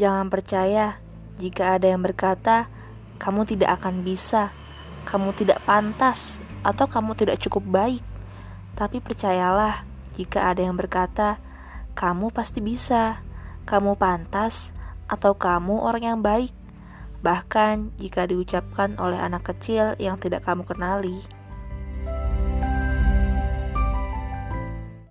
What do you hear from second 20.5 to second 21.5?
kenali.